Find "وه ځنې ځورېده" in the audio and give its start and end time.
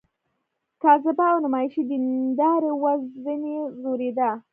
2.81-4.31